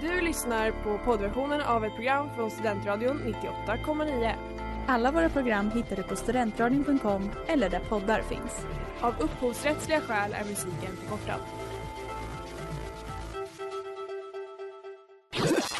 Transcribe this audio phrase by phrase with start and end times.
[0.00, 3.34] Du lyssnar på poddversionen av ett program från Studentradion
[3.66, 4.34] 98,9.
[4.86, 8.66] Alla våra program hittar du på studentradion.com eller där poddar finns.
[9.00, 11.40] Av upphovsrättsliga skäl är musiken förkortad.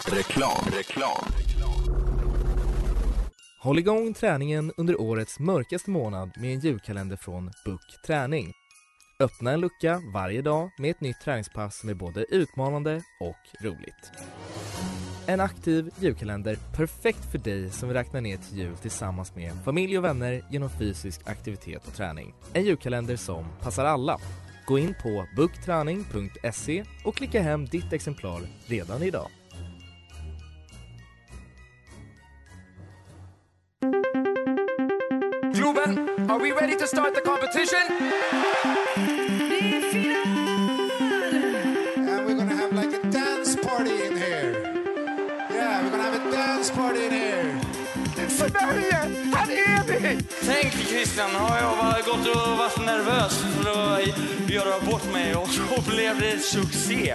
[0.07, 1.25] Reklam, reklam.
[3.61, 8.53] Håll igång träningen under årets mörkaste månad med en julkalender från Book Träning.
[9.21, 14.13] Öppna en lucka varje dag med ett nytt träningspass som är både utmanande och roligt.
[15.27, 19.99] En aktiv julkalender perfekt för dig som vill räkna ner till jul tillsammans med familj
[19.99, 22.35] och vänner genom fysisk aktivitet och träning.
[22.53, 24.19] En julkalender som passar alla.
[24.67, 29.31] Gå in på bookträning.se och klicka hem ditt exemplar redan idag.
[35.55, 35.99] Globen,
[36.31, 38.09] are we ready to start the competition?
[39.95, 40.87] And
[42.27, 44.53] we're gonna have like a dance party in here.
[45.51, 47.61] Yeah, we're gonna have a dance party in here.
[48.29, 48.93] Sverige,
[49.35, 50.19] här är vi!
[50.47, 55.49] Tänk Christian, har jag bara gått och varit nervös för att göra bort mig och
[55.49, 57.15] så blev det succé.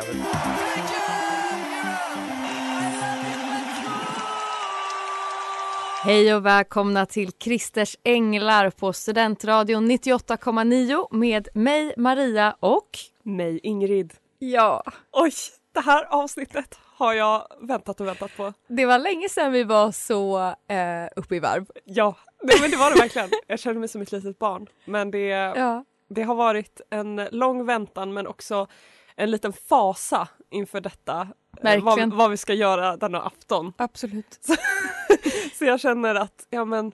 [6.03, 12.89] Hej och välkomna till Christers Änglar på Studentradion 98,9 med mig Maria och
[13.23, 14.13] Mig Ingrid.
[14.39, 15.31] ja, Oj,
[15.73, 18.53] det här avsnittet har jag väntat och väntat på.
[18.67, 21.65] det var länge sedan vi var så eh, uppe i varv.
[21.85, 23.29] Ja, nej, men det var det verkligen.
[23.47, 24.67] Jag känner mig som ett litet barn.
[24.85, 28.67] Men det, Ja, det har varit en lång väntan men också
[29.15, 31.27] en liten fasa inför detta.
[31.61, 32.09] Verkligen.
[32.09, 33.73] Vad, vad vi ska göra denna afton.
[33.77, 34.39] absolut.
[35.53, 36.91] Så jag känner att, ja men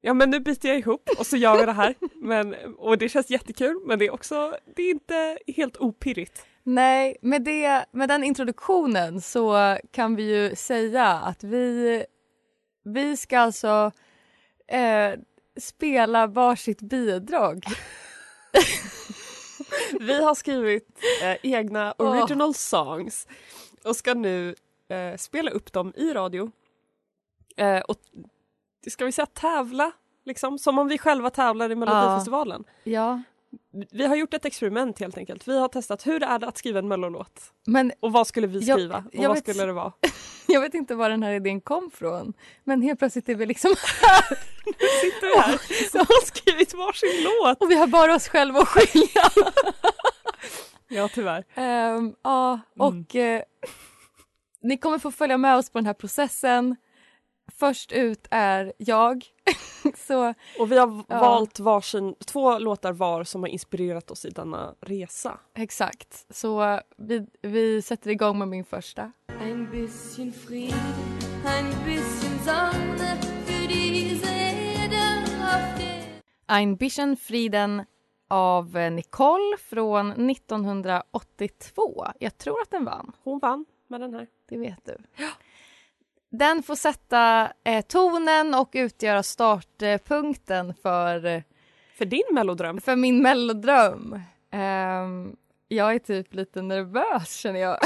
[0.00, 1.94] Ja men nu biter jag ihop och så gör vi det här.
[2.14, 6.46] Men, och det känns jättekul men det är också, det är inte helt opirrigt.
[6.62, 12.04] Nej, med, det, med den introduktionen så kan vi ju säga att vi,
[12.84, 13.92] vi ska alltså
[14.68, 15.20] eh,
[15.60, 17.64] spela varsitt bidrag.
[20.00, 20.88] Vi har skrivit
[21.22, 23.26] eh, egna original songs
[23.84, 24.54] och ska nu
[24.88, 26.50] eh, spela upp dem i radio.
[27.56, 27.96] Eh, och
[28.90, 29.92] ska vi säga tävla,
[30.24, 32.64] liksom, som om vi själva tävlar i Melodifestivalen.
[32.84, 33.22] Ja,
[33.90, 35.48] Vi har gjort ett experiment helt enkelt.
[35.48, 38.58] Vi har testat hur är det att skriva en mellolåt men och vad skulle vi
[38.58, 39.92] Jag- skriva och jag vad vet- skulle det vara?
[40.46, 42.32] jag vet inte var den här idén kom från.
[42.64, 43.70] Men helt plötsligt är vi liksom
[45.00, 45.54] Sitter vi här
[46.00, 47.60] och har skrivit varsin låt.
[47.62, 49.30] och vi har bara oss själva att skylla.
[50.88, 51.44] Ja tyvärr.
[51.54, 53.42] Ehm, ja, och eh,
[54.62, 56.76] ni kommer få följa med oss på den här processen.
[57.52, 59.24] Först ut är jag.
[59.96, 61.20] Så Och vi har Ja.
[61.20, 65.38] valt varsin, två låtar var som har inspirerat oss i denna resa.
[65.54, 69.12] exakt, så vi, vi sätter igång med min första.
[69.40, 70.94] Ein bisschen Frieden,
[71.44, 75.26] ein bisschen Sonne für diese Erde,
[76.48, 77.82] Ein bisschen Frieden
[78.28, 82.06] av eh, Nicole från 1982.
[82.20, 84.26] Jag tror att den vann, Hon vann med den här.
[84.48, 84.96] det vet du.
[86.38, 91.42] Den får sätta eh, tonen och utgöra startpunkten för eh,
[91.98, 92.80] För din mellodröm.
[92.80, 94.20] för min mellodröm.
[94.52, 95.36] Ehm,
[95.68, 97.78] jag är typ lite nervös känner jag.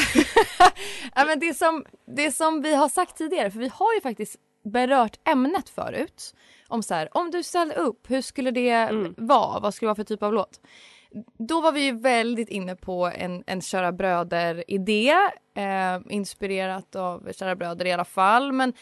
[1.14, 1.84] ja, men det, som,
[2.16, 6.34] det som vi har sagt tidigare, för vi har ju faktiskt berört ämnet förut.
[6.68, 9.14] Om så här, om du ställde upp, hur skulle det Mm.
[9.16, 9.60] vara?
[9.60, 10.60] Vad skulle det vara för typ av låt?
[11.38, 15.10] Då var vi ju väldigt inne på en, en Kära Bröder-idé.
[15.54, 18.53] Eh, inspirerat av Kära Bröder i alla fall.
[18.53, 18.72] Men,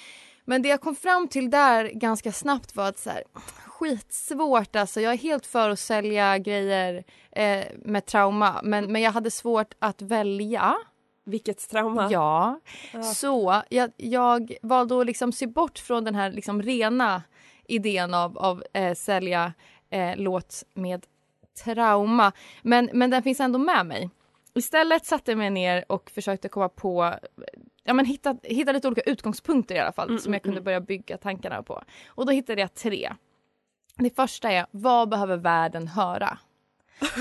[0.45, 3.23] men det jag kom fram till där ganska snabbt var att så här,
[3.67, 5.01] skitsvårt alltså.
[5.01, 8.61] Jag är helt för att sälja grejer eh, med trauma.
[8.63, 10.75] Men, men jag hade svårt att välja.
[11.25, 12.09] Vilket trauma.
[12.11, 12.61] Ja.
[12.93, 13.03] Ja.
[13.03, 17.23] Så jag, jag valde att liksom se bort från den här liksom rena
[17.69, 19.53] idén av, av eh, sälja
[19.91, 21.07] eh, låt med
[21.65, 22.33] trauma.
[22.63, 24.11] Men, men den finns ändå med mig.
[24.55, 27.15] Istället satte jag mig ner och försökte komma på
[27.85, 30.61] Ja men hitta, hitta lite olika utgångspunkter i alla fall Mm, som jag mm, kunde
[30.61, 31.83] börja bygga tankarna på.
[32.09, 33.13] Och då hittade jag tre.
[33.97, 36.39] Det första är, vad behöver världen höra?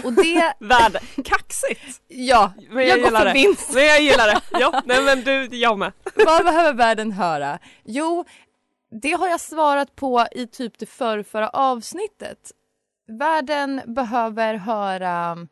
[0.04, 0.98] Och det, Värld.
[1.26, 2.02] Kaxigt!
[2.08, 3.34] ja, Men jag, går gillar för det.
[3.34, 3.74] vinst.
[3.74, 4.42] Men jag gillar det.
[4.60, 5.92] Ja, nej men du, jag med.
[6.26, 7.60] Vad behöver världen höra?
[7.84, 8.26] Jo,
[9.02, 12.52] det har jag svarat på i typ det förrförra avsnittet.
[13.08, 15.48] Världen behöver höra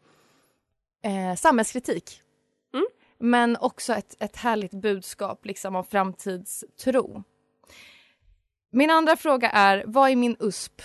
[1.03, 2.21] eh, samhällskritik.
[2.73, 2.85] Mm.
[3.17, 7.23] Men också ett, ett härligt budskap liksom, om framtidstro.
[8.71, 10.81] Min andra fråga är, vad är min USP?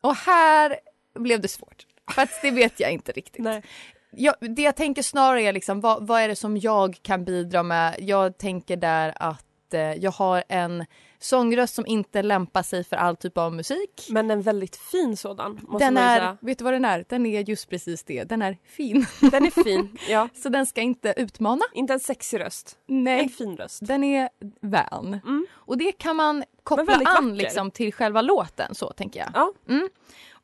[0.00, 0.80] Och här
[1.14, 1.86] blev det svårt.
[2.14, 3.46] För det vet jag inte riktigt.
[4.12, 7.62] Jag, det jag tänker snarare är liksom, vad, vad är det som jag kan bidra
[7.62, 7.96] med?
[7.98, 10.84] Jag tänker där att eh, jag har en
[11.20, 14.06] sångröst som inte lämpar sig för all typ av musik.
[14.10, 15.60] Men en väldigt fin sådan.
[15.68, 16.36] Måste Den man är, säga.
[16.40, 17.04] vet du vad den är?
[17.08, 18.24] Den är just precis det.
[18.24, 19.06] Den är fin.
[19.30, 19.98] Den är fin.
[20.08, 20.28] Ja.
[20.34, 21.62] Så den ska inte utmana.
[21.72, 22.78] Inte en sexig röst.
[22.86, 23.22] Nej.
[23.22, 23.78] En fin röst.
[23.86, 24.28] Den är
[24.60, 25.20] vän.
[25.24, 25.46] Mm.
[25.52, 29.30] Och det kan man koppla an liksom, till själva låten så tänker jag.
[29.34, 29.52] Ja.
[29.68, 29.88] Mm.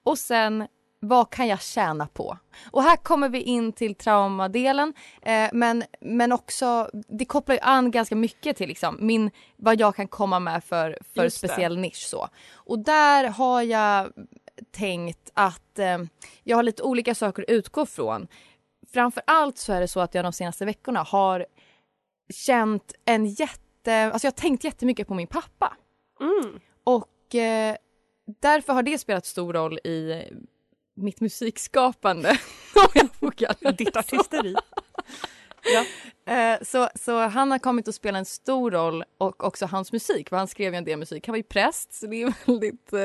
[0.03, 0.67] Och sen
[1.01, 2.39] vad kan jag tjäna på?
[2.71, 7.91] Och här kommer vi in till traumadelen eh, men, men också det kopplar ju an
[7.91, 11.49] ganska mycket till liksom, min, vad jag kan komma med för, för Just det.
[11.49, 12.07] speciell nisch.
[12.07, 12.29] Så.
[12.55, 14.13] Och där har jag
[14.71, 15.99] tänkt att eh,
[16.43, 18.29] jag har lite olika saker att utgå från.
[18.93, 21.47] Framför allt så är det så att jag de senaste veckorna har
[22.35, 24.05] känt en jätte...
[24.05, 25.77] Alltså jag har tänkt jättemycket på min pappa.
[26.21, 26.61] Mm.
[26.85, 27.77] Och eh,
[28.41, 30.25] därför har det spelat stor roll i
[30.97, 32.29] mitt musikskapande.
[32.75, 34.55] Om jag får kalla det Ditt artisteri.
[36.29, 40.29] Eh, så, så han har kommit att spela en stor roll och också hans musik.
[40.29, 41.27] För han skrev ju en del musik.
[41.27, 42.99] Han var ju präst så det är väldigt eh,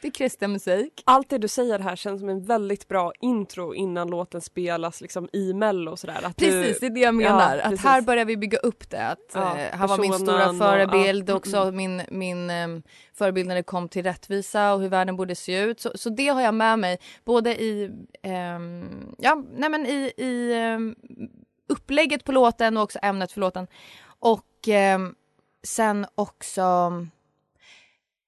[0.00, 1.02] det är kristen musik.
[1.04, 5.28] Allt det du säger här känns som en väldigt bra intro innan låten spelas liksom
[5.32, 6.20] i mello och sådär.
[6.22, 7.56] Att Precis, det du, är det jag menar.
[7.56, 7.84] Ja, att precis.
[7.84, 9.06] här börjar vi bygga upp det.
[9.06, 12.68] Att, Ja, eh, han var min stora och- förebild, ja, också mm, min, min eh,
[13.14, 15.80] förebild när det kom till rättvisa och hur världen borde se ut.
[15.80, 17.90] Så, så det har jag med mig både i,
[18.22, 20.94] ehm, ja, nej men i, i ehm,
[21.68, 23.66] upplägget på låten och också ämnet för låten.
[24.18, 25.14] Och ehm,
[25.62, 26.62] sen också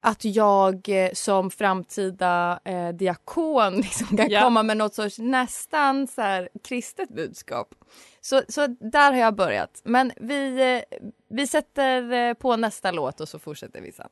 [0.02, 4.40] att jag eh, som framtida eh, diakon liksom kan Ja.
[4.42, 7.74] komma med något sorts nästan så här kristet budskap.
[8.20, 9.80] Så, så där har jag börjat.
[9.84, 10.98] Men vi, eh,
[11.28, 14.08] vi sätter eh, på nästa låt och så fortsätter vi sen.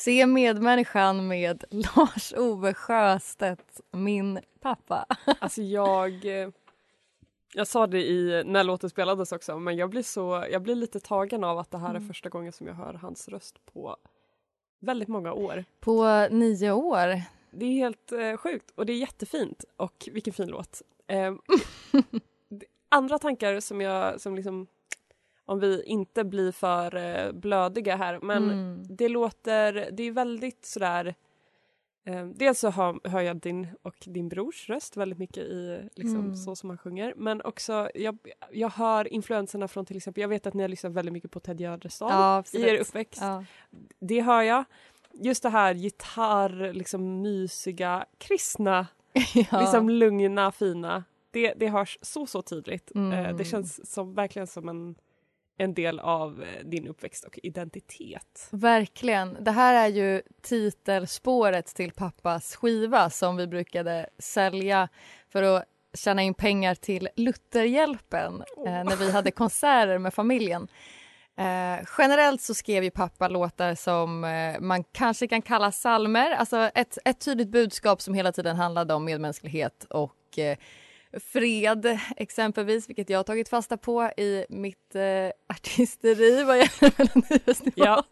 [0.00, 5.06] Se medmänniskan med Lars-Ove Sjöstedt, min pappa.
[5.40, 6.24] Alltså jag...
[6.42, 6.48] eh,
[7.54, 11.00] Jag sa det i, när låten spelades också, men jag blir, så, jag blir lite
[11.00, 13.96] tagen av att det här är första gången som jag hör hans röst på
[14.80, 15.64] väldigt många år.
[15.80, 17.22] På nio år.
[17.50, 20.82] Det är helt eh, sjukt och det är jättefint och vilken fin låt.
[21.06, 21.34] Eh,
[22.88, 24.66] andra tankar som jag, som liksom,
[25.50, 28.82] om vi inte blir för eh, blödiga här, men Mm.
[28.88, 31.14] det låter, det är väldigt sådär
[32.04, 36.16] Eh, dels så hör, hör jag din och din brors röst väldigt mycket i liksom,
[36.16, 36.36] Mm.
[36.36, 37.14] så som han sjunger.
[37.16, 38.18] Men också, jag,
[38.50, 41.40] jag hör influenserna från till exempel, jag vet att ni har lyssnat väldigt mycket på
[41.40, 43.20] Ted Gärdestad Ja, i er uppväxt.
[43.22, 43.44] Ja.
[43.98, 44.64] Det hör jag.
[45.12, 48.86] Just det här gitarr, liksom mysiga, kristna,
[49.50, 49.60] Ja.
[49.60, 51.04] liksom lugna, fina.
[51.30, 52.94] Det, det hörs så, så tydligt.
[52.94, 53.12] Mm.
[53.26, 54.94] Eh, det känns som, verkligen som en,
[55.60, 58.48] en del av eh, din uppväxt och identitet.
[58.50, 59.36] Verkligen.
[59.40, 64.88] Det här är ju titelspåret till pappas skiva som vi brukade sälja
[65.32, 65.64] för att
[65.94, 70.68] tjäna in pengar till Lutherhjälpen eh, när vi hade konserter med familjen.
[71.36, 76.30] Eh, generellt så skrev ju pappa låtar som eh, man kanske kan kalla salmer.
[76.30, 80.56] Alltså ett, ett tydligt budskap som hela tiden handlade om medmänsklighet och eh,
[81.12, 88.04] fred exempelvis, vilket jag har tagit fasta på i mitt eh, artisteri vad gäller Melodifestivalen.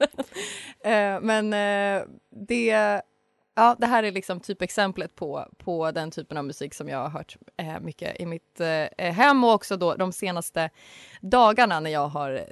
[0.85, 3.03] eh, men eh, det,
[3.55, 7.09] ja, det här är liksom typexemplet på, på den typen av musik som jag har
[7.09, 10.71] hört eh, mycket i mitt eh, hem och också då de senaste
[11.21, 12.45] dagarna när jag har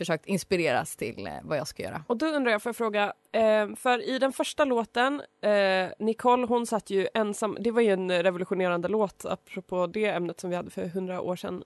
[0.00, 2.04] försökt inspireras till eh, vad jag ska göra.
[2.06, 6.66] Och då undrar jag, för fråga, eh, för i den första låten, eh, Nicole hon
[6.66, 10.70] satt ju ensam, det var ju en revolutionerande låt apropå det ämnet som vi hade
[10.70, 11.64] för hundra år sedan.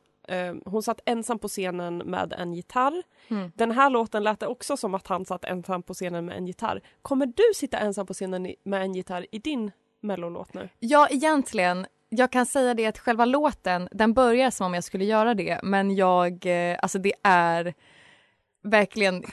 [0.65, 3.03] Hon satt ensam på scenen med en gitarr.
[3.29, 3.53] Mm.
[3.55, 6.47] Den här låten lät det också som att han satt ensam på scenen med en
[6.47, 6.81] gitarr.
[7.03, 10.69] Kommer du sitta ensam på scenen med en gitarr i din mellolåt nu?
[10.79, 11.87] Ja, egentligen.
[12.09, 15.61] Jag kan säga det att själva låten, den börjar som om jag skulle göra det,
[15.63, 16.47] men jag,
[16.83, 17.75] alltså det är
[18.65, 19.25] verkligen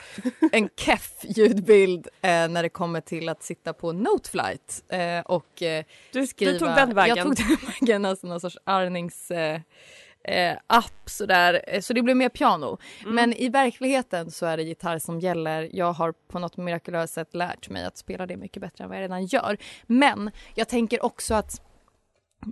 [0.52, 5.86] en keff ljudbild eh, när det kommer till att sitta på Noteflight eh, och eh,
[6.14, 6.52] Du, skriva.
[6.52, 7.18] du tog den vägen.
[7.18, 9.32] Jag tog den vägen, alltså någon sorts arnings...
[9.32, 9.62] Eh,
[10.24, 12.78] eh, app sådär, Eh, så det blev mer piano.
[13.02, 13.16] Mm.
[13.16, 15.70] Men i verkligheten så är det gitarr som gäller.
[15.74, 18.98] Jag har på något mirakulöst sätt lärt mig att spela det mycket bättre än vad
[18.98, 19.58] jag redan gör.
[19.88, 21.62] Men jag tänker också att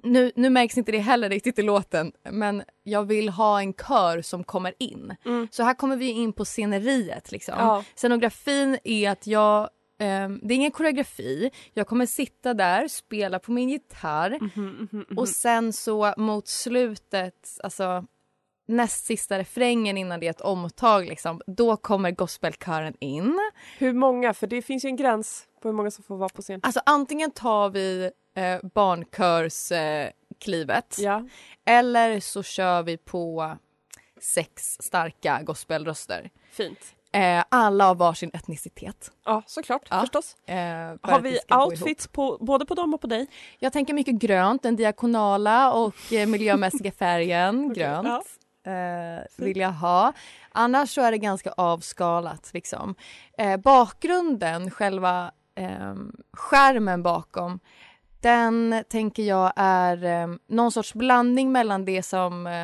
[0.03, 4.21] nu, nu märks inte det heller riktigt i låten, men jag vill ha en kör
[4.21, 5.15] som kommer in.
[5.25, 5.47] Mm.
[5.51, 7.31] Så här kommer vi in på sceneriet.
[7.31, 7.55] Liksom.
[7.57, 7.83] Ja.
[7.95, 9.69] Scenografin är att jag
[9.99, 11.51] ehm, det är ingen koreografi.
[11.73, 15.17] Jag kommer sitta där, spela på min gitarr Mhm, mhm, mhm.
[15.17, 18.05] och sen så mot slutet, alltså
[18.69, 23.39] näst sista refrängen innan det är ett omtag liksom, då kommer gospelkören in.
[23.77, 24.33] Hur många?
[24.33, 26.59] För det finns ju en gräns på hur många som får vara på scen.
[26.63, 31.27] Alltså antingen tar vi eh, barnkörsklivet eh, Ja.
[31.65, 33.55] eller så kör vi på
[34.21, 36.29] sex starka gospelröster.
[36.51, 36.79] Fint.
[37.11, 39.11] Eh, alla av varsin etnicitet.
[39.25, 39.81] Ja, såklart.
[39.89, 39.99] Ja.
[40.01, 40.35] Förstås.
[40.45, 40.55] Eh,
[41.01, 43.27] Har vi outfits på, både på dem och på dig?
[43.59, 48.07] Jag tänker mycket grönt, den diakonala och eh, miljömässiga färgen Okej, grönt.
[48.07, 48.23] ja.
[48.69, 50.13] Eh, vill jag ha.
[50.51, 52.49] Annars så är det ganska avskalat.
[52.53, 52.95] Liksom.
[53.37, 55.93] Eh, bakgrunden, själva eh,
[56.33, 57.59] skärmen bakom
[58.21, 62.63] den tänker jag är eh, någon sorts blandning mellan det som eh,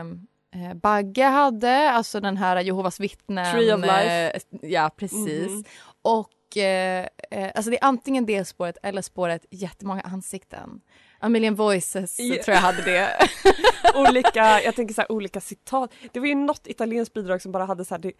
[0.69, 3.53] eh, Bagge hade, alltså den här Jehovas vittnen.
[3.53, 4.31] Tree of life.
[4.31, 5.47] eh, ja, precis.
[5.49, 5.63] Mhm.
[6.01, 10.81] Och eh, eh, alltså det är antingen det spåret eller spåret jättemånga ansikten.
[11.19, 12.43] A million voices Ja.
[12.43, 13.17] tror jag hade det.
[13.95, 15.91] olika, jag tänker så här, olika citat.
[16.11, 18.11] Det var ju något italienskt bidrag som bara hade så här, det,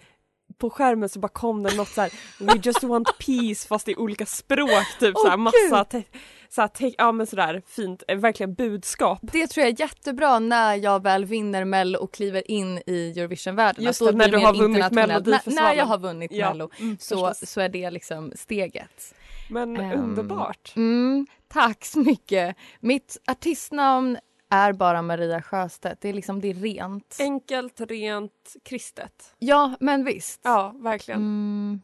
[0.58, 3.96] på skärmen så bara kom det något så här We just want peace fast i
[3.96, 6.04] olika språk typ så här, massa te,
[6.50, 9.20] så här, te, ja men sådär fint, eh, verkligen budskap.
[9.22, 13.84] Det tror jag är jättebra när jag väl vinner Mello och kliver in i Eurovision-världen.
[13.84, 14.80] Just det, när du har vunnit.
[14.92, 15.64] När, Melodifestivalen.
[15.64, 17.52] när jag har vunnit Ja, Mello mm, så, förstås.
[17.52, 19.14] så är det liksom steget.
[19.50, 20.74] Men Ehm, underbart.
[20.76, 22.56] Mm, tack så mycket.
[22.80, 24.18] Mitt artistnamn
[24.50, 26.02] är bara Maria Sjöstedt.
[26.02, 27.18] Det är liksom det är rent.
[27.20, 29.36] Enkelt, rent, kristet.
[29.40, 30.42] Ja, men visst.
[30.44, 31.20] Ja, verkligen.
[31.20, 31.82] Mm,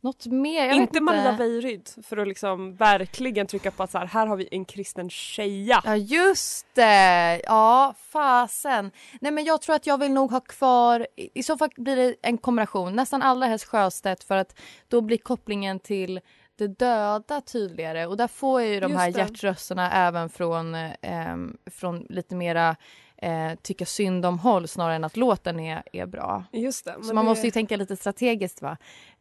[0.00, 0.66] något mer?
[0.66, 4.36] Jag inte Maria Beiryd för att liksom verkligen trycka på att så här, här har
[4.36, 5.82] vi en kristen tjeja.
[5.84, 7.40] Ja just det!
[7.44, 8.90] Ja, fasen.
[9.20, 11.96] Nej men jag tror att jag vill nog ha kvar, i i så fall blir
[11.96, 16.20] det en kombination, nästan allra helst Sjöstedt för att då blir kopplingen till
[16.58, 19.18] det döda tydligare och där får jag ju de Just här det.
[19.18, 21.36] hjärtrösterna även från, eh,
[21.70, 22.76] från lite mera
[23.16, 26.44] eh, tycka synd om håll snarare än att låten är, är bra.
[26.52, 26.92] Just det.
[27.02, 28.76] Så man det- måste ju tänka lite strategiskt va.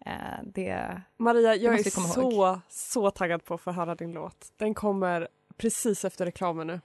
[0.06, 0.12] Eh,
[0.44, 4.48] det, Maria, jag är så, så taggad på att få höra din låt.
[4.58, 5.28] Den kommer
[5.58, 6.82] precis efter reklamen nu.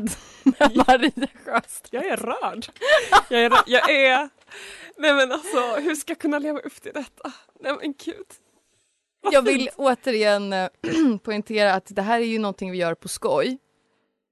[0.00, 0.10] Fred
[0.58, 1.88] med Maria Sjöstedt.
[1.92, 2.66] Jag är rörd.
[3.30, 4.28] Jag är, rö- jag är
[4.98, 7.32] Nej men alltså hur ska jag kunna leva upp till detta?
[7.60, 8.26] Nej men gud.
[9.22, 9.70] Vad Jag vill fint.
[9.76, 10.68] återigen eh,
[11.22, 13.58] poängtera att det här är ju någonting vi gör på skoj.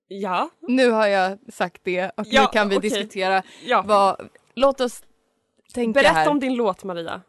[0.08, 2.90] Ja, Nu har jag sagt det och Ja, nu kan vi okej.
[2.90, 3.82] diskutera ja.
[3.86, 4.28] vad...
[4.54, 5.02] Låt oss
[5.74, 6.28] tänka Berätta här.
[6.30, 7.22] om din låt Maria.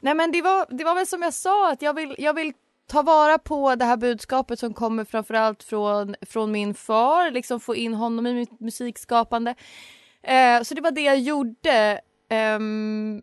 [0.00, 2.52] Nej men det var, det var väl som jag sa att jag vill, jag vill
[2.90, 7.74] ta vara på det här budskapet som kommer framförallt från, från min far, liksom få
[7.74, 9.54] in honom i mitt musikskapande.
[10.22, 12.00] Eh, så det var det jag gjorde.
[12.28, 13.22] Ehm,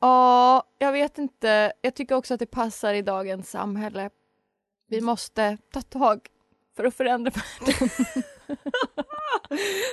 [0.00, 1.72] Ja, jag vet inte.
[1.80, 4.10] Jag tycker också att det passar i dagens samhälle.
[4.88, 6.28] Vi måste ta tag
[6.76, 7.88] för att förändra världen.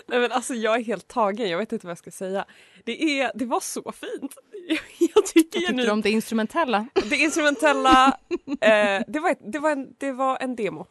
[0.08, 2.46] Nej men alltså jag är helt tagen, jag vet inte vad jag ska säga.
[2.84, 4.36] Det, är, det var så fint.
[5.00, 6.88] Jag, tycker Vad tyckte du om det instrumentella?
[7.10, 8.08] Det instrumentella,
[8.62, 10.86] eh, det, var ett, det, var en, det var en demo.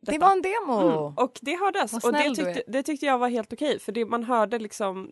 [0.00, 0.26] Det Detta.
[0.26, 0.80] var en demo.
[0.80, 2.04] Mm, och det hördes.
[2.04, 5.10] Och det tyckte, det tyckte jag var helt okej för det, man hörde liksom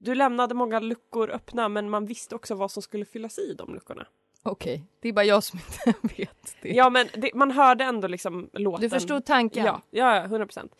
[0.00, 3.74] du lämnade många luckor öppna men man visste också vad som skulle fyllas i de
[3.74, 4.06] luckorna.
[4.42, 6.68] Okej, det är bara jag som inte vet det.
[6.68, 8.80] Ja men det, man hörde ändå liksom låten.
[8.80, 9.64] Du förstod tanken?
[9.64, 10.76] Ja, ja, ja 100 procent.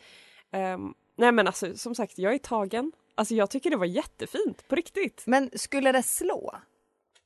[0.50, 2.92] Ehm, nej men alltså som sagt jag är tagen.
[3.20, 5.22] Alltså jag tycker det var jättefint på riktigt.
[5.26, 6.54] Men skulle det slå?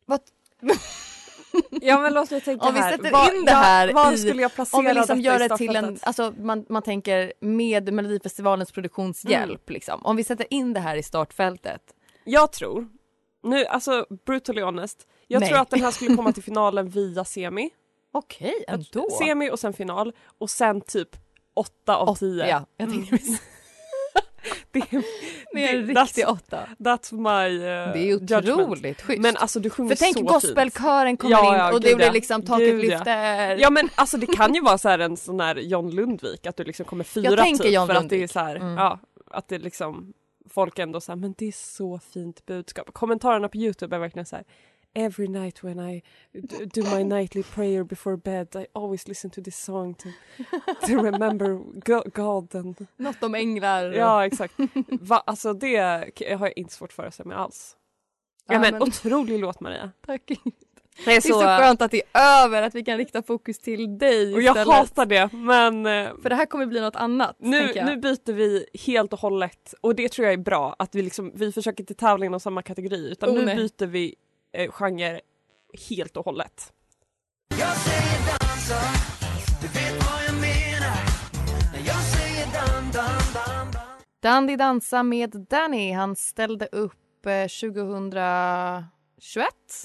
[0.06, 0.20] Vad,
[1.70, 4.18] Ja men låt mig tänka Om vi sätter Var- in det ja, här var i-
[4.18, 7.92] skulle jag placera om vi liksom gör det till en, alltså man, man tänker med
[7.92, 10.04] Melodifestivalens produktionshjälp liksom.
[10.06, 11.82] Om vi sätter in det här i startfältet.
[12.24, 12.88] Jag tror,
[13.42, 15.48] nu alltså brutally honest, jag Nej.
[15.48, 17.70] tror att den här skulle komma till finalen via semi.
[18.12, 19.10] Okej, ändå.
[19.10, 21.08] Semi och sen final och sen typ
[21.54, 22.46] 8 av 10.
[22.48, 23.40] Ja, jag tänkte precis.
[24.74, 25.02] Det,
[25.52, 26.58] Det är en riktig åtta.
[26.78, 28.48] That's my uh, Det är judgment.
[28.48, 29.22] otroligt schysst.
[29.22, 32.06] Men alltså du sjunger För tänk så gospelkören kommer Ja, ja, in och det blir
[32.06, 32.12] ja.
[32.12, 32.96] liksom taket Gud, ja.
[32.96, 33.56] lyfter.
[33.56, 36.56] Ja men alltså det kan ju vara så här en sån där John Lundvik att
[36.56, 38.30] du liksom kommer fyra Jag tänker typ John för att det är Lundvik.
[38.32, 38.74] så här, Mm.
[38.76, 38.98] ja
[39.30, 40.12] att det liksom
[40.50, 42.92] folk ändå säger men det är så fint budskap.
[42.92, 44.44] Kommentarerna på Youtube är verkligen så här
[44.96, 46.02] Every night when I
[46.74, 50.08] do my nightly prayer before bed I always listen to this song to,
[50.86, 51.48] to remember
[51.84, 53.88] Go- God and Något om änglar.
[53.88, 54.54] och- Ja exakt.
[55.00, 55.76] Va, alltså det
[56.38, 57.76] har jag inte svårt att föreställa mig alls.
[58.46, 59.90] Ja, Ja, men, men- otrolig låt Maria.
[60.06, 60.22] Tack.
[60.26, 60.32] Det
[61.02, 63.98] är Det är så skönt att det är över, att vi kan rikta fokus till
[63.98, 64.74] dig Och jag istället.
[64.74, 67.36] hatar det men eh, För det här kommer bli något annat.
[67.38, 71.02] nu, nu byter vi helt och hållet och det tror jag är bra att vi
[71.02, 73.56] liksom, vi försöker inte tävla inom samma kategori utan Oh, nu nej.
[73.56, 74.14] byter vi
[74.54, 75.20] eh, genre
[75.88, 76.72] helt och hållet.
[77.48, 78.80] Jag säger dansa,
[79.60, 80.98] du vet vad jag menar
[81.72, 83.84] När jag säger dan, dan, dan, dan
[84.20, 85.92] Dandy dansa med Danny.
[85.92, 88.88] Han ställde upp eh, 2021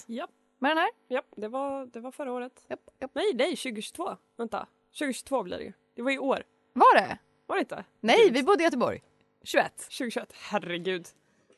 [0.07, 0.29] Japp.
[0.59, 0.89] med den här.
[1.07, 2.65] Ja, det var, det var förra året.
[2.69, 3.11] Japp, japp.
[3.13, 4.15] Nej, nej, 2022.
[4.37, 4.67] Vänta.
[4.99, 5.73] 2022 blir det ju.
[5.95, 6.43] Det var i år.
[6.73, 7.17] Var det?
[7.47, 7.83] Var det inte?
[7.99, 8.33] Nej, Gud.
[8.33, 9.01] vi bodde i Göteborg.
[9.43, 9.77] 21.
[9.77, 10.33] 2021.
[10.33, 11.07] Herregud.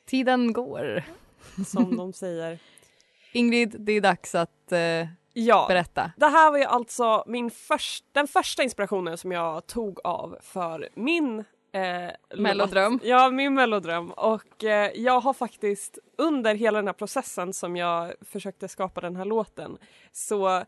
[0.06, 1.04] Tiden går.
[1.66, 2.60] Som de säger.
[3.32, 5.66] Ingrid, det är dags att eh, Ja.
[5.68, 6.12] berätta.
[6.18, 10.90] Det här var ju alltså min först, den första inspirationen som jag tog av för
[10.94, 11.40] min
[11.72, 12.94] eh, Mellodröm.
[12.94, 13.04] låt.
[13.04, 14.12] Ja, min mellodröm.
[14.12, 19.16] Och eh, jag har faktiskt under hela den här processen som jag försökte skapa den
[19.16, 19.78] här låten
[20.12, 20.64] så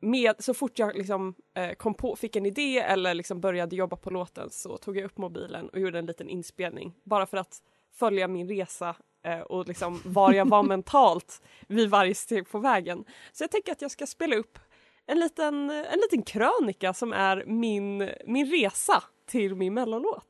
[0.00, 3.96] med, så fort jag liksom, eh, kom på, fick en idé eller liksom började jobba
[3.96, 7.58] på låten så tog jag upp mobilen och gjorde en liten inspelning bara för att
[7.98, 13.04] följa min resa Eh, och liksom var jag var mentalt vid varje steg på vägen.
[13.32, 14.58] Så jag tänker att jag ska spela upp
[15.06, 20.28] en liten, en liten krönika som är min, min resa till min mellolåt.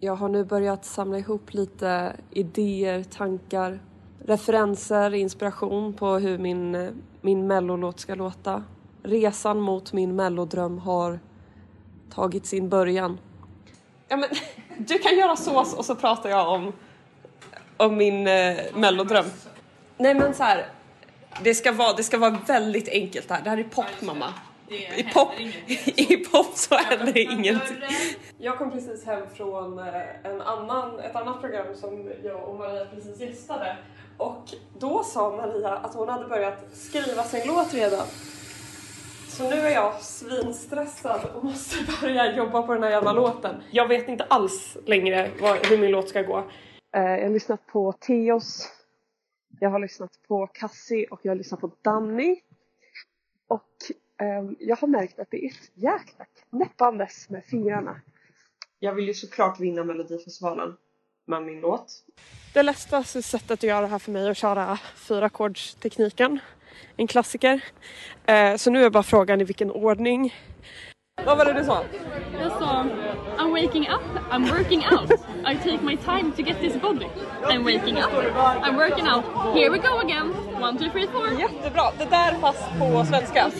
[0.00, 3.80] Jag har nu börjat samla ihop lite idéer, tankar,
[4.24, 8.64] referenser, inspiration på hur min, min mellolåt ska låta.
[9.02, 11.20] Resan mot min mellodröm har
[12.10, 13.20] tagit sin början.
[14.08, 14.28] Ja, men,
[14.86, 16.72] du kan göra sås och så pratar jag om,
[17.78, 19.26] om min eh, mellodröm.
[19.96, 20.66] Nej men så här,
[21.42, 23.42] det ska, vara, det ska vara väldigt enkelt det här.
[23.42, 24.34] Det här är pop mamma.
[24.96, 25.28] I pop,
[25.96, 27.76] I pop så händer det ingenting.
[28.38, 29.84] Jag kom precis hem från eh,
[30.24, 33.76] en annan, ett annat program som jag och Maria precis gästade.
[34.16, 34.44] Och
[34.78, 38.06] då sa Maria att hon hade börjat skriva sin låt redan.
[39.28, 43.54] Så nu är jag svinstressad och måste börja jobba på den här jävla låten.
[43.70, 46.44] Jag vet inte alls längre vad, hur min låt ska gå.
[46.96, 48.72] Eh, jag har lyssnat på Teos.
[49.60, 52.40] Jag har lyssnat på Cassie och jag har lyssnat på Danny.
[53.48, 53.68] Och
[54.20, 58.00] ehm, jag har märkt att det är ett jäkla knäppandes med fingrarna.
[58.78, 60.76] Jag vill ju såklart vinna Melodifestivalen
[61.26, 62.04] med min låt.
[62.54, 66.38] Det lättaste sättet att göra det här för mig är att köra fyraackordstekniken.
[66.96, 67.64] En klassiker.
[68.26, 70.34] Eh, så nu är bara frågan i vilken ordning.
[71.26, 71.84] Vad var det du sa?
[72.40, 72.67] Jag sa
[73.62, 75.10] waking up, I'm working out.
[75.44, 77.08] I take my time to get this body.
[77.50, 78.12] I'm waking up,
[78.66, 79.24] I'm working out.
[79.56, 80.28] Here we go again.
[80.66, 81.28] One, two, three, four.
[81.28, 83.50] Jättebra, det där fast på svenska.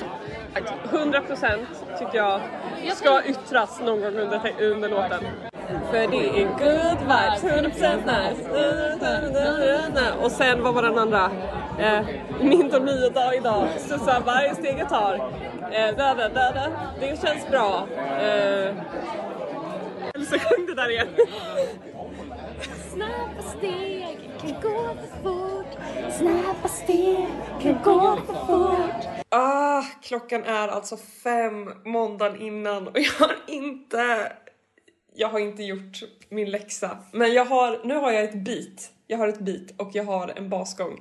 [0.90, 1.66] 100%
[1.98, 2.40] tycker jag
[2.96, 5.24] ska yttras någon gång under, under låten.
[5.90, 8.40] För det är good vibes, 100% nice.
[10.22, 11.30] Och sen, vad var den andra?
[11.78, 12.00] Eh,
[12.40, 15.14] min Dormio-dag idag, studsar varje steg jag tar.
[15.70, 16.66] Eh, da, da, da, da.
[17.00, 17.86] Det känns bra.
[18.20, 18.74] Eh,
[20.32, 21.08] Elsa sjöng det där igen.
[22.92, 25.78] Snabba steg kan gå för fort.
[26.18, 27.26] Snabba steg
[27.62, 29.24] kan gå för fort.
[29.28, 34.32] Ah, klockan är alltså fem måndagen innan och jag har inte
[35.14, 36.98] jag har inte gjort min läxa.
[37.12, 38.90] Men jag har, nu har jag ett beat.
[39.06, 41.00] Jag har ett beat och jag har en basgång.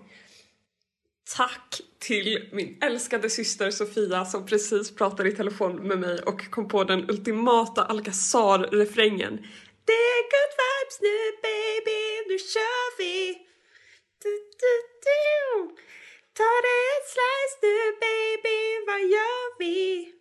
[1.35, 6.67] Tack till min älskade syster Sofia som precis pratade i telefon med mig och kom
[6.67, 9.37] på den ultimata Alcazar-refrängen.
[9.85, 13.33] Det är good vibes nu baby, nu kör vi!
[14.23, 14.29] Du,
[14.61, 14.73] du,
[15.07, 15.75] du.
[16.33, 20.13] Ta det ett slice nu baby, vad gör vi?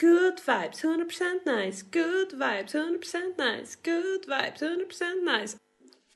[0.00, 1.84] Good vibes, 100% nice.
[1.92, 3.78] Good vibes, 100% nice.
[3.84, 5.56] Good vibes, 100% nice.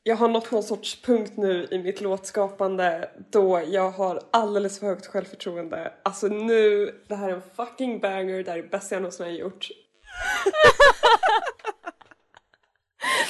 [0.04, 4.86] Jag har nått någon sorts punkt nu i mitt låtskapande då jag har alldeles för
[4.86, 5.92] högt självförtroende.
[6.02, 9.26] Alltså nu, det här är en fucking banger, det här är det bästa jag någonsin
[9.26, 9.68] har gjort.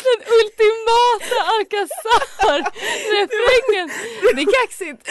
[0.04, 0.26] Den
[0.58, 3.88] ultimata Alcazar-refrängen.
[4.34, 5.02] Det är kaxigt.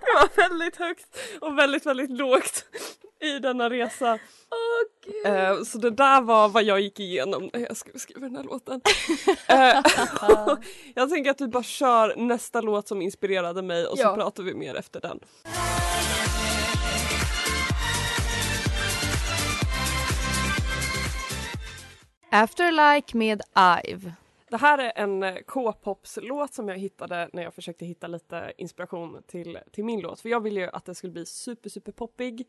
[0.00, 1.06] Det var väldigt högt
[1.40, 2.64] och väldigt, väldigt lågt
[3.22, 4.18] i denna resa.
[5.24, 8.44] Eh, så det där var vad jag gick igenom när jag skulle skriva den här
[8.44, 8.80] låten.
[9.46, 9.82] Eh,
[10.94, 14.14] jag tänker att vi bara kör nästa låt som inspirerade mig och så Ja.
[14.14, 15.20] pratar vi mer efter den.
[22.30, 23.42] Afterlike med
[23.86, 24.12] Ive.
[24.48, 29.22] Det här är en eh, K-popslåt som jag hittade när jag försökte hitta lite inspiration
[29.26, 30.20] till, till min låt.
[30.20, 32.46] För jag ville ju att den skulle bli super, super poppig.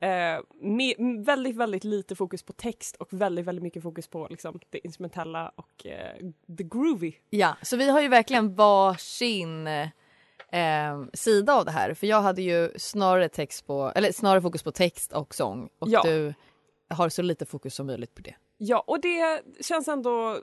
[0.00, 4.60] Eh, med, väldigt, väldigt lite fokus på text och väldigt, väldigt mycket fokus på liksom,
[4.70, 6.16] det instrumentella och eh,
[6.58, 7.12] the groovy.
[7.30, 11.94] Ja, så vi har ju verkligen varsin eh, sida av det här.
[11.94, 15.68] För jag hade ju snarare text på, eller snarare fokus på text och sång.
[15.78, 16.02] Och Ja.
[16.04, 16.34] du
[16.88, 18.34] har så lite fokus som möjligt på det.
[18.62, 20.42] Ja, och det känns ändå...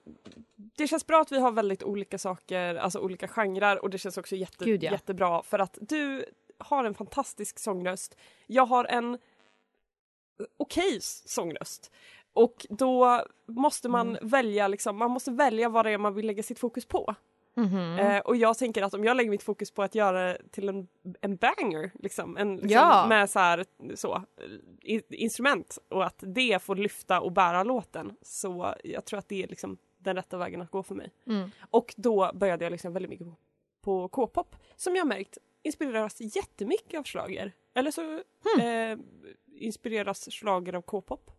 [0.56, 4.18] Det känns bra att vi har väldigt olika saker, alltså olika genrer och det känns
[4.18, 4.92] också jätte, Gud, ja.
[4.92, 6.26] jättebra för att du
[6.58, 8.18] har en fantastisk sångröst.
[8.48, 9.18] Jag har en
[10.58, 11.92] okej sångröst.
[12.34, 14.30] Och då måste man Mm.
[14.30, 17.16] välja liksom, man måste välja vad det är man vill lägga sitt fokus på.
[17.58, 18.00] Mhm.
[18.00, 20.70] Eh, och jag tänker att om jag lägger mitt fokus på att göra det till
[20.70, 20.88] en,
[21.22, 23.06] en banger, liksom, en, liksom, Ja.
[23.10, 23.66] med så här,
[23.96, 24.24] så,
[24.82, 28.16] i, instrument och att det får lyfta och bära låten.
[28.22, 31.12] Så jag tror att det är liksom den rätta vägen att gå för mig.
[31.28, 31.50] Mm.
[31.70, 33.36] Och då började jag liksom väldigt mycket på,
[33.82, 37.52] på K-pop som jag märkt inspireras jättemycket av schlager.
[37.76, 38.02] Eller så
[38.56, 38.68] Hmm.
[38.68, 38.98] eh,
[39.60, 41.32] inspireras schlager av K-pop.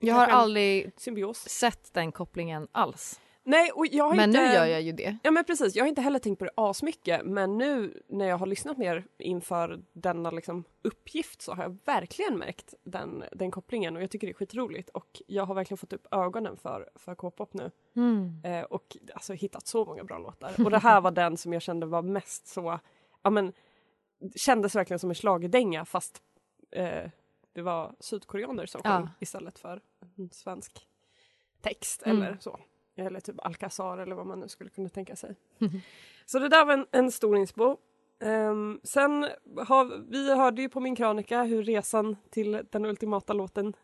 [0.00, 0.92] Jag har aldrig
[1.34, 3.20] sett den kopplingen alls.
[3.50, 4.40] Nej, och jag har Men inte...
[4.42, 5.18] nu gör jag ju det.
[5.22, 8.38] Ja men precis, jag har inte heller tänkt på det asmycket men nu när jag
[8.38, 13.96] har lyssnat mer inför denna liksom uppgift så har jag verkligen märkt den, den kopplingen
[13.96, 17.14] och jag tycker det är skitroligt och jag har verkligen fått upp ögonen för, för
[17.14, 18.40] K-pop nu Mm.
[18.44, 21.62] eh, och alltså hittat så många bra låtar och det här var den som jag
[21.62, 22.78] kände var mest så,
[23.22, 23.52] ja men
[24.36, 26.22] kändes verkligen som en schlagerdänga fast
[26.70, 27.10] eh,
[27.52, 28.90] det var sydkoreaner som Ja.
[28.96, 29.80] sjöng istället för
[30.16, 30.88] en svensk
[31.62, 32.22] text Mm.
[32.22, 32.58] eller så.
[32.98, 35.34] Eller typ Alcazar eller vad man nu skulle kunna tänka sig.
[36.26, 37.76] Så det där var en, en stor inspo.
[38.22, 39.28] Ehm, sen
[39.66, 43.74] har vi hörde ju på min krönika hur resan till den ultimata låten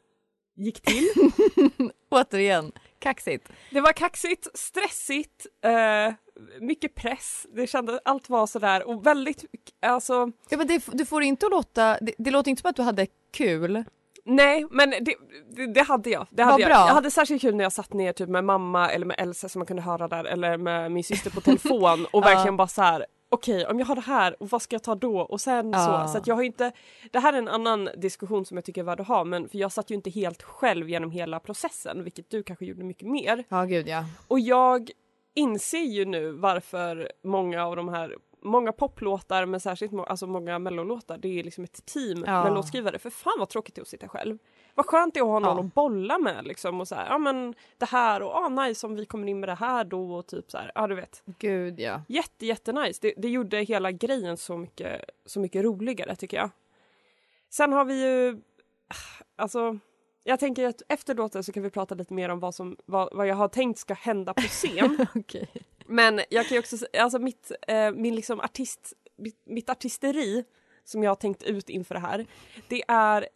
[0.54, 1.08] gick till.
[2.10, 3.48] Återigen, kaxigt.
[3.70, 6.14] Det var kaxigt, stressigt, eh,
[6.60, 7.46] mycket press.
[7.52, 9.44] Det kändes, allt var sådär och väldigt,
[9.82, 12.82] alltså Ja, men det, du får inte låta, det, det låter inte som att du
[12.82, 13.84] hade kul.
[14.26, 15.14] Nej, men det,
[15.50, 16.26] det, det hade jag.
[16.30, 16.70] Det hade jag.
[16.70, 19.58] jag hade särskilt kul när jag satt ner typ med mamma eller med Elsa som
[19.58, 23.06] man kunde höra där eller med min syster på telefon och verkligen bara så här.
[23.28, 26.06] okej om jag har det här och vad ska jag ta då och sen Ja.
[26.06, 26.12] så.
[26.12, 26.72] Så att jag har inte,
[27.10, 29.58] det här är en annan diskussion som jag tycker är värd att ha men för
[29.58, 33.44] jag satt ju inte helt själv genom hela processen vilket du kanske gjorde mycket mer.
[33.48, 34.04] Ja, gud ja.
[34.28, 34.90] Och jag
[35.34, 40.58] inser ju nu varför många av de här Många poplåtar men särskilt må- alltså många
[40.58, 42.44] mellolåtar det är liksom ett team Ja.
[42.44, 42.98] med låtskrivare.
[42.98, 44.38] För fan vad tråkigt det är att sitta själv.
[44.74, 45.64] Vad skönt det är att ha någon Ja.
[45.64, 48.94] att bolla med liksom och så här, ja men det här och ah nice om
[48.94, 51.22] vi kommer in med det här då och typ så här, ja du vet.
[51.38, 52.02] Gud ja.
[52.08, 52.98] Jätte jättenice.
[53.02, 56.50] Det, det gjorde hela grejen så mycket, så mycket roligare tycker jag.
[57.50, 58.40] Sen har vi ju,
[59.36, 59.78] alltså
[60.24, 63.08] jag tänker att efter låten så kan vi prata lite mer om vad, som, vad,
[63.12, 65.06] vad jag har tänkt ska hända på scen.
[65.14, 65.48] Okej.
[65.86, 70.44] Men jag kan ju också alltså mitt, eh, min liksom artist, mitt, mitt artisteri
[70.84, 72.26] som jag har tänkt ut inför det här,
[72.68, 73.28] det är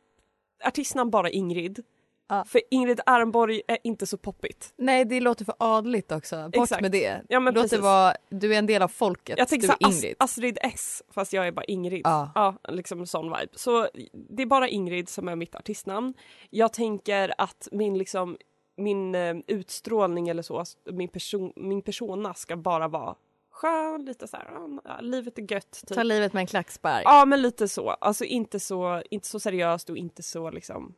[0.64, 1.84] artistnamn bara Ingrid.
[2.28, 2.44] Ja.
[2.44, 4.72] För Ingrid Arnborg är inte så poppigt.
[4.76, 6.44] Nej det låter för adligt också.
[6.44, 6.82] Bort Exakt.
[6.82, 7.22] med det.
[7.28, 9.38] Ja, men Låt det vara, du är en del av folket.
[9.38, 10.16] Jag tänkte du här, As- Ingrid.
[10.18, 12.00] Astrid S fast jag är bara Ingrid.
[12.04, 12.32] Ja.
[12.34, 13.52] Ja, liksom sån vibe.
[13.54, 16.14] Så det är bara Ingrid som är mitt artistnamn.
[16.50, 18.36] Jag tänker att min liksom
[18.78, 23.14] min eh, utstrålning eller så, min, person, min persona ska bara vara
[23.50, 24.50] skön, lite så här,
[24.84, 25.82] ja, livet är gött.
[25.86, 25.96] Typ.
[25.96, 27.02] Ta livet med en klackspark.
[27.04, 30.94] Ja men lite så, alltså inte så, inte så seriöst och inte så liksom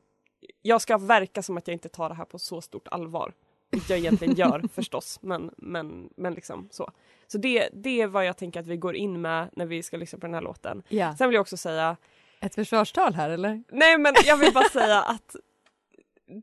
[0.63, 3.33] Jag ska verka som att jag inte tar det här på så stort allvar.
[3.71, 6.91] Vilket jag egentligen gör förstås men, men, men liksom så.
[7.27, 9.97] Så det, det är vad jag tänker att vi går in med när vi ska
[9.97, 10.83] lyssna på den här låten.
[10.89, 11.17] Ja.
[11.17, 11.97] Sen vill jag också säga,
[12.41, 13.63] Ett försvarstal här eller?
[13.69, 15.37] nej men jag vill bara säga att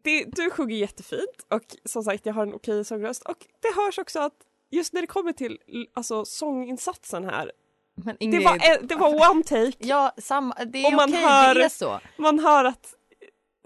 [0.03, 3.97] det, du sjunger jättefint och som sagt jag har en okej sångröst och det hörs
[3.99, 4.33] också att
[4.71, 5.59] just när det kommer till
[5.93, 7.51] alltså, sånginsatsen här,
[7.95, 8.43] Men det Ingrid.
[8.43, 11.99] var, det var one take Ja, samma, det är man okej, hör- det är så.
[12.17, 12.93] man hör att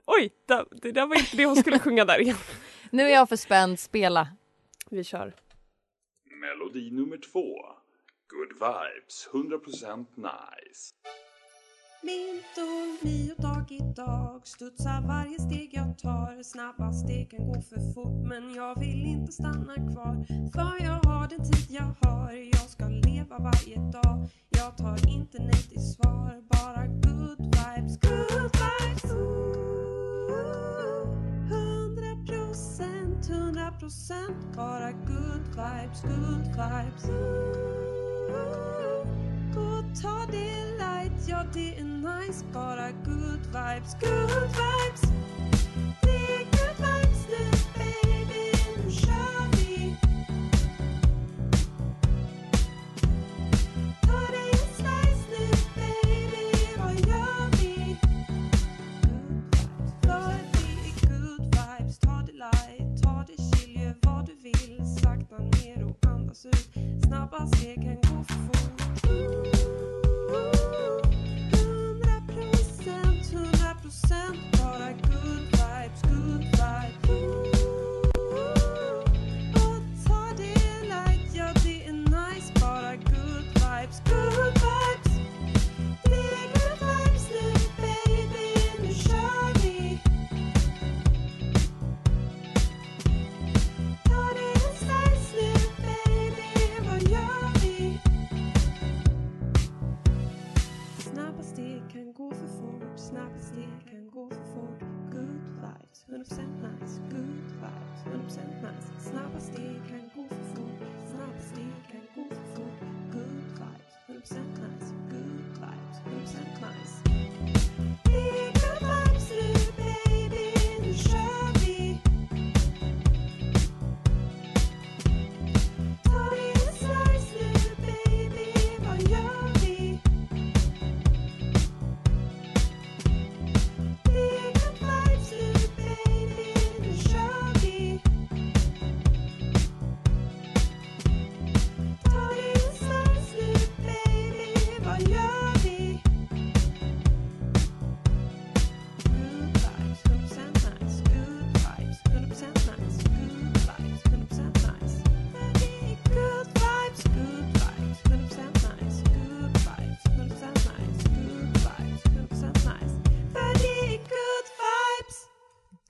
[0.05, 2.37] oj, det, det där var inte det hon skulle sjunga där igen.
[2.91, 4.27] Nu är jag för spänd, spela.
[4.89, 5.33] Vi kör.
[6.41, 7.55] Melodi nummer två.
[8.29, 10.93] Good vibes, 100% nice.
[12.03, 14.41] Mint och dag i dag.
[14.47, 16.43] Studsar varje steg jag tar.
[16.43, 20.25] Snabba steg kan gå för fort Men jag vill inte stanna kvar.
[20.53, 22.31] För jag har den tid jag har.
[22.31, 24.29] Jag ska leva varje dag.
[24.49, 26.41] Jag tar inte nej till svar.
[26.49, 29.11] Bara good vibes, good vibes.
[31.51, 34.55] Hundra procent, hundra procent.
[34.55, 37.05] Bara good vibes, good vibes.
[39.57, 40.50] Och ta det
[41.27, 45.11] ja det är nice Bara good vibes, good vibes.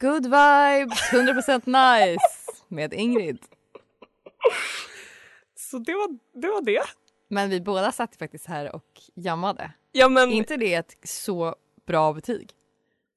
[0.01, 3.39] Good vibes, 100% nice med Ingrid.
[5.55, 6.47] Så det var det.
[6.47, 6.83] Var det.
[7.27, 9.71] Men vi båda satt faktiskt här och jammade.
[9.91, 12.53] Ja men inte det ett så bra betyg?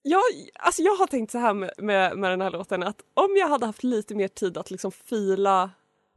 [0.05, 0.23] jag,
[0.55, 3.49] alltså jag har tänkt så här med, med, med den här låten att om jag
[3.49, 5.71] hade haft lite mer tid att liksom fila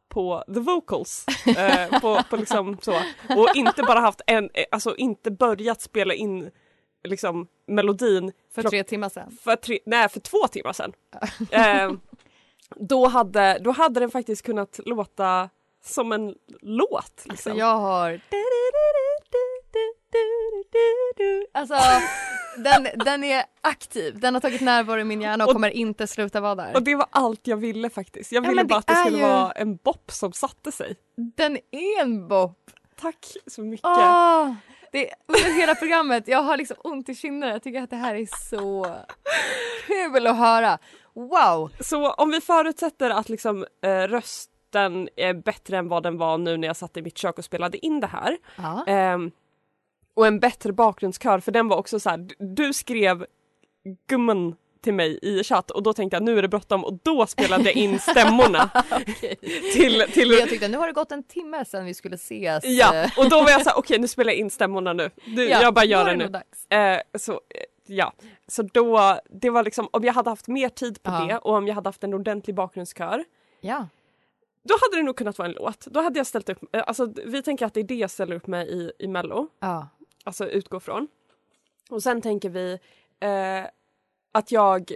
[0.10, 1.26] på the vocals
[1.58, 2.96] eh, på, på liksom så
[3.30, 6.52] och inte bara haft en, eh, alltså inte börjat spela in
[7.04, 9.38] liksom melodin För klock- tre timmar sedan.
[9.44, 10.94] för, tre, nej, för två timmar sedan.
[11.52, 11.92] eh,
[12.76, 15.50] då, hade, då hade den faktiskt kunnat låta
[15.84, 17.12] som en låt.
[17.26, 17.32] Liksom.
[17.32, 18.22] Alltså jag har...
[21.52, 21.76] Alltså
[22.58, 26.08] den, den är aktiv, den har tagit närvaro i min hjärna och, Och- kommer inte
[26.08, 26.76] sluta vara där.
[26.76, 28.32] Och det var allt jag ville faktiskt.
[28.32, 30.96] Jag Ja, ville men bara att det skulle ju- vara en bopp som satte sig.
[31.16, 32.72] Den är en bop!
[33.02, 33.86] Tack så mycket.
[33.86, 34.54] Åh,
[34.92, 37.54] det, under hela programmet, jag har liksom ont i kinderna.
[37.54, 38.96] Jag tycker att det här är så
[39.88, 40.78] kul att höra.
[41.14, 41.72] Wow!
[41.80, 46.58] Så om vi förutsätter att liksom eh, rösten är bättre än vad den var nu
[46.58, 48.38] när jag satt i mitt kök och spelade in det här.
[48.56, 48.86] Ja.
[48.88, 49.32] Ehm,
[50.14, 53.26] och en bättre bakgrundskör för den var också så här, du skrev
[54.08, 57.28] gumman till mig i chatt och då tänkte jag nu är det bråttom och då
[57.28, 58.70] spelade jag in stämmorna
[59.74, 62.64] till, till jag tyckte nu har det gått en timme sedan vi skulle ses.
[62.66, 65.10] Ja, och då var jag så här, okej nu spelar jag in stämmorna nu.
[65.26, 66.78] Du, Ja, jag bara gör det det nu.
[66.78, 67.38] Eh, så, eh,
[67.88, 68.14] ja.
[68.48, 71.26] så då, det var liksom, om jag hade haft mer tid på Ja.
[71.26, 73.24] det och om jag hade haft en ordentlig bakgrundskör
[73.62, 73.88] Ja.
[74.64, 75.86] då hade det nog kunnat vara en låt.
[75.86, 78.36] Då hade jag ställt upp, eh, alltså vi tänker att det är det jag ställer
[78.36, 79.88] upp med i, i mello, ja.
[80.24, 81.08] alltså utgå från.
[81.90, 82.80] Och sen tänker vi
[83.20, 83.64] eh,
[84.32, 84.92] att jag,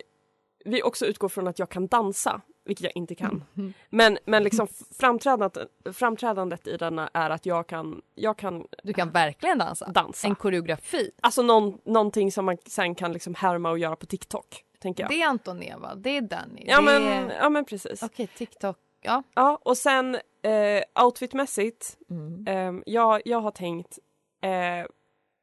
[0.65, 3.43] vi också utgår från att jag kan dansa, vilket jag inte kan.
[3.57, 3.73] Mm.
[3.89, 4.67] Men, men liksom
[4.99, 9.87] framträdandet, framträdandet i denna är att jag kan, jag kan Du kan verkligen dansa.
[9.91, 10.27] dansa.
[10.27, 11.11] En koreografi.
[11.21, 15.09] Alltså någon, någonting som man sen kan liksom härma och göra på TikTok, tänker jag.
[15.09, 16.63] Det är Anton Eva, det är Danny.
[16.67, 18.03] ja, det men, ja men precis.
[18.03, 18.77] Okej, TikTok.
[19.01, 19.23] Ja.
[19.33, 22.47] Ja, och sen eh, outfitmässigt, Mm.
[22.77, 23.99] eh, jag, jag har tänkt
[24.41, 24.85] eh,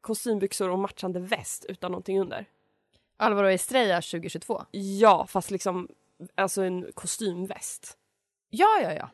[0.01, 2.47] kostymbyxor och matchande väst utan någonting under.
[3.19, 4.63] Alvaro Estrella 2022.
[4.71, 5.89] Ja, fast liksom
[6.35, 7.97] alltså en kostymväst.
[8.51, 9.11] Ja, ja, ja.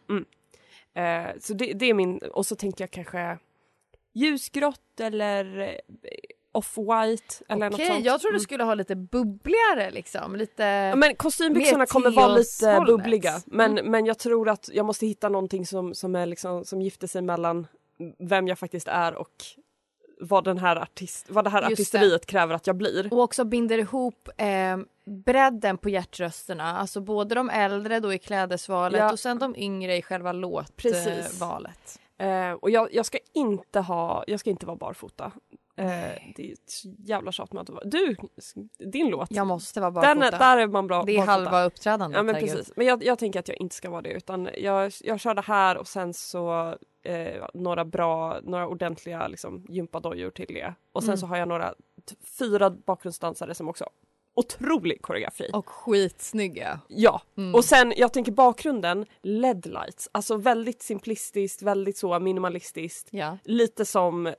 [1.03, 3.39] Eh, så det, det är min, och så tänker jag kanske
[4.13, 5.75] ljusgrått eller eh,
[6.53, 8.05] off-white eller något Okej, sånt.
[8.05, 8.41] jag trodde du Mm.
[8.45, 10.37] skulle ha lite bubbligare liksom.
[10.37, 10.63] Lite...
[10.63, 13.91] Ja, Men kostymbyxorna Mer kommer vara lite bubbliga men, Mm.
[13.91, 17.23] men jag tror att jag måste hitta någonting som, som, är liksom, som gifter sig
[17.23, 17.67] mellan
[18.19, 19.45] vem jag faktiskt är och
[20.21, 23.13] vad, den här artist, vad det här Just artisteriet kräver att jag blir.
[23.13, 24.77] Och också binder ihop eh,
[25.25, 26.77] bredden på hjärtrösterna.
[26.77, 29.13] Alltså både de äldre då i klädesvalet Ja.
[29.13, 32.01] och sen de yngre i själva låtvalet.
[32.19, 35.33] Eh, och jag, jag ska inte ha, jag ska inte vara barfota.
[35.77, 35.87] Eh,
[36.37, 37.85] det är ett jävla tjat med att vara.
[37.85, 38.17] Du,
[38.79, 39.31] din låt.
[39.31, 40.15] Jag måste vara barfota.
[40.15, 41.33] den, är- där är man bra det är barfota.
[41.33, 42.17] halva uppträdandet.
[42.17, 42.73] Ja men precis.
[42.77, 45.43] Men jag, jag tänker att jag inte ska vara det utan jag, jag kör det
[45.43, 50.75] här och sen så eh, några bra, några ordentliga liksom, gympadojor till det.
[50.93, 51.19] Och sen Mm.
[51.19, 51.75] så har jag några,
[52.39, 53.89] fyra bakgrundsdansare som också
[54.35, 55.51] otrolig koreografi.
[55.53, 56.81] Och skitsnygga.
[56.89, 57.55] Ja, Mm.
[57.55, 63.09] och sen jag tänker bakgrunden, LED lights, alltså väldigt simplistiskt, väldigt så minimalistiskt.
[63.11, 63.39] Ja.
[63.45, 64.33] Lite som eh,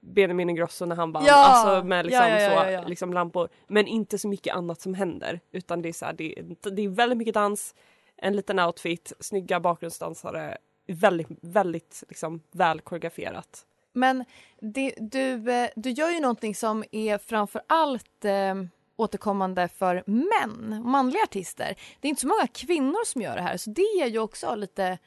[0.00, 1.34] Benjamin Ingrosso när han vann, Ja!
[1.34, 2.88] alltså med liksom, Ja, så.
[2.88, 3.48] Liksom lampor.
[3.66, 6.34] Men inte så mycket annat som händer utan det är, så här, det,
[6.70, 7.74] det är väldigt mycket dans,
[8.16, 13.64] en liten outfit, snygga bakgrundsdansare, väldigt, väldigt liksom, väl koreograferat.
[13.92, 14.24] Men
[14.60, 18.54] det, du, eh, du gör ju någonting som är framför allt eh,
[18.98, 21.76] återkommande för män, manliga artister.
[22.00, 24.54] Det är inte så många kvinnor som gör det här så det är ju också
[24.54, 24.98] lite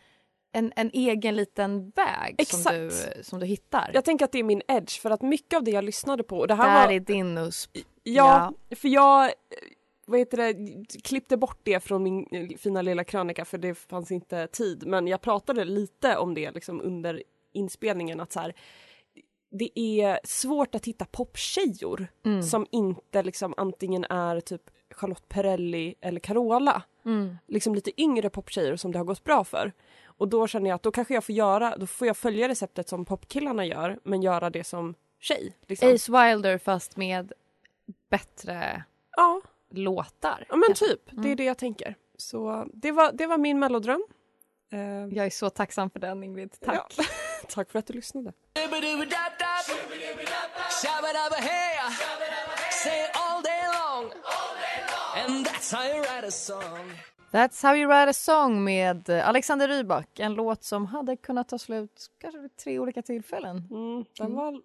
[0.52, 2.92] en, en egen liten väg som du,
[3.24, 3.92] som du hittar.
[3.94, 6.46] Jag tänker att det är min edge för att mycket av det jag lyssnade på,
[6.46, 7.78] det Där här var är din USP.
[8.04, 9.32] Ja, för jag
[10.06, 10.54] vad heter det,
[11.04, 14.88] klippte bort det från min eh, fina lilla krönika för det fanns inte tid.
[14.88, 17.24] Men jag pratade lite om det liksom under
[17.54, 18.54] inspelningen att så här,
[19.52, 22.44] det är svårt att hitta poptjejor Mm.
[22.44, 24.62] som inte liksom antingen är typ
[24.92, 26.84] Charlotte Perrelli eller Carola.
[27.06, 27.38] Mm.
[27.48, 29.72] Liksom lite yngre poptjejer som det har gått bra för.
[30.06, 32.90] Och då känner jag att då kanske jag får göra, då får jag följa receptet
[32.90, 35.54] som popkillarna gör men göra det som tjej.
[35.68, 35.94] Liksom.
[35.96, 37.34] Ace Wilder fast med
[38.10, 38.84] bättre
[39.18, 39.42] Ja.
[39.70, 40.46] låtar.
[40.50, 41.36] Ja men typ, det är Mm.
[41.38, 41.96] det jag tänker.
[42.18, 44.04] Så det var, det var min mellodröm.
[45.12, 46.52] Jag är så tacksam för den Ingrid.
[46.66, 46.96] Tack.
[46.98, 47.04] Ja.
[47.50, 48.34] Tack för att du lyssnade.
[52.72, 54.12] Say it all day long.
[55.16, 56.92] And that's how you write a song.
[57.32, 60.20] That's how you write a song med Alexander Rybak.
[60.20, 63.68] En låt som hade kunnat ta slut kanske vid tre olika tillfällen.
[63.72, 64.62] Mm, den, var,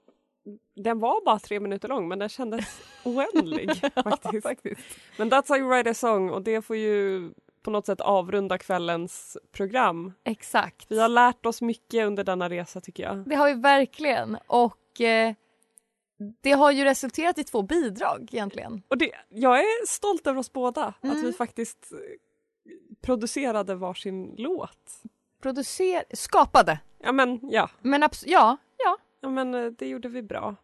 [0.75, 3.71] den var bara tre minuter lång men den kändes oändlig
[4.43, 4.81] faktiskt.
[5.17, 7.31] Men That's how you write a song och det får ju
[7.63, 10.13] på något sätt avrunda kvällens program.
[10.25, 10.87] Exakt.
[10.89, 13.29] Vi har lärt oss mycket under denna resa tycker jag.
[13.29, 14.39] Det har vi verkligen.
[14.47, 15.35] Och eh,
[16.43, 18.83] det har ju resulterat i två bidrag egentligen.
[18.89, 21.23] Och det, jag är stolt över oss båda, att Mm.
[21.23, 21.99] vi faktiskt eh,
[23.01, 25.03] producerade varsin låt.
[25.43, 26.05] Producer...
[26.13, 26.79] Skapade.
[26.99, 28.97] Ja men ja, Men abs- ja, ja.
[29.21, 30.57] ja men eh, det gjorde vi bra.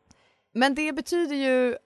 [0.52, 1.76] Men det betyder ju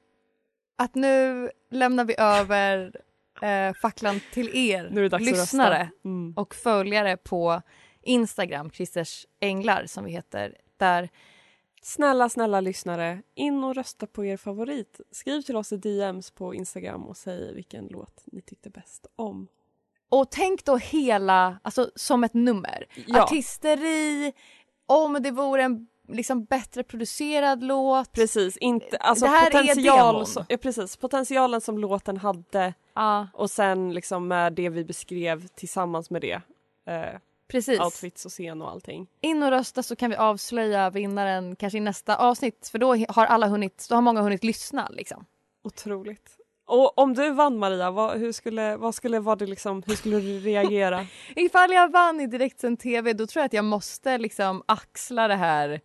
[0.78, 3.00] att nu lämnar vi över
[3.42, 5.90] eh, facklan till er att lyssnare.
[6.04, 6.34] Mm.
[6.36, 7.62] och följare på
[8.02, 10.56] Instagram, Christers Änglar som vi heter.
[10.76, 11.08] Där
[11.86, 15.00] Snälla, snälla lyssnare, in och rösta på er favorit.
[15.10, 19.48] Skriv till oss i DMs på Instagram och säg vilken låt ni tyckte bäst om.
[20.08, 22.86] Och tänk då hela, alltså som ett nummer.
[23.06, 23.22] Ja.
[23.22, 24.32] Artisteri,
[24.86, 28.12] om det vore en liksom bättre producerad låt.
[28.12, 30.26] Precis, inte, alltså Det här är potential, demon.
[30.26, 35.46] så, ja, precis, potentialen som låten hade Ja, och sen liksom med det vi beskrev
[35.48, 36.40] tillsammans med det.
[36.86, 37.80] Eh, precis.
[37.80, 39.06] outfits och scen och allting.
[39.20, 43.26] In och rösta så kan vi avslöja vinnaren kanske i nästa avsnitt för då har
[43.26, 45.24] alla hunnit, då har många hunnit lyssna liksom.
[45.64, 46.30] Otroligt.
[46.68, 50.16] Och om du vann Maria, vad, hur skulle, vad skulle vara det liksom, hur skulle
[50.20, 51.06] du reagera?
[51.36, 55.34] Ifall jag vann i direktsänd tv då tror jag att jag måste liksom axla det
[55.34, 55.80] här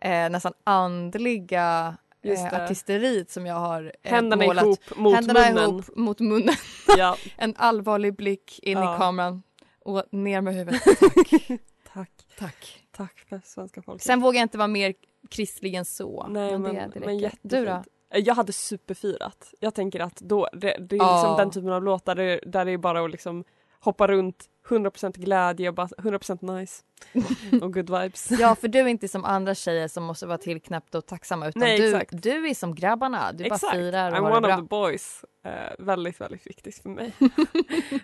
[0.00, 4.64] eh, nästan andliga Just eh, artisteriet som jag har eh, Händerna målat.
[4.64, 5.70] ihop mot Händerna munnen.
[5.70, 6.54] ihop mot munnen.
[6.96, 8.94] Ja, En allvarlig blick in Ja.
[8.94, 9.42] i kameran
[9.86, 10.82] och ner med huvudet.
[11.92, 12.10] tack.
[12.38, 12.82] Tack.
[12.90, 14.02] Tack för svenska folket.
[14.06, 14.94] Sen vågar jag inte vara mer
[15.30, 16.26] kristlig än så.
[16.28, 17.50] Nej men, det, det men jättefint.
[17.50, 17.84] Du då?
[18.14, 19.54] Jag hade superfirat.
[19.60, 21.36] Jag tänker att då, det, det är liksom Ja.
[21.38, 23.44] den typen av låtar där, där det är bara att liksom
[23.80, 26.82] hoppa runt 100% glädje och bara 100% nice.
[27.62, 28.30] och good vibes.
[28.30, 31.60] Ja, för du är inte som andra tjejer som måste vara tillknäppta och tacksamma utan
[31.60, 33.32] Nej, du, du är som grabbarna.
[33.32, 33.62] Du Exakt.
[33.62, 34.54] bara firar och I'm har det one bra.
[34.54, 35.24] of the boys.
[35.44, 37.12] Eh, väldigt, väldigt viktigt för mig.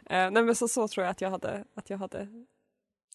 [0.07, 2.29] Eh, nej men så, så tror jag att jag hade, att jag hade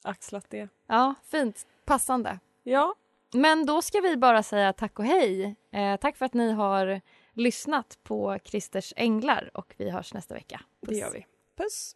[0.04, 0.70] axlat det.
[0.88, 1.68] Ja, fint.
[1.86, 2.40] Passande.
[2.64, 2.96] Ja,
[3.34, 5.56] Men då ska vi bara säga tack och hej.
[5.72, 7.02] Eh, tack för att ni har
[7.34, 10.62] lyssnat på Christers Änglar och vi hörs nästa vecka.
[10.82, 11.26] det gör vi.
[11.58, 11.96] Puss!